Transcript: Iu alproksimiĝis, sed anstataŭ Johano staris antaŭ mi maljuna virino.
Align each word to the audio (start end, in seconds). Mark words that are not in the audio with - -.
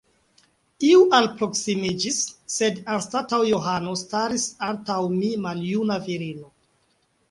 Iu 0.87 1.01
alproksimiĝis, 1.17 2.17
sed 2.55 2.81
anstataŭ 2.95 3.41
Johano 3.53 3.97
staris 4.05 4.51
antaŭ 4.73 5.01
mi 5.21 5.35
maljuna 5.49 6.05
virino. 6.13 6.57